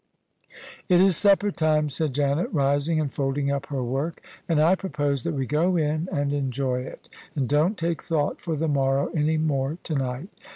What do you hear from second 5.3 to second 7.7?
we go in and enjoy it, and